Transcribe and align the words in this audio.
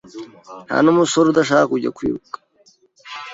Nsa 0.65 0.77
numusore 0.83 1.27
udashaka 1.29 1.65
kujya 1.71 1.93
kwiruka? 1.97 2.37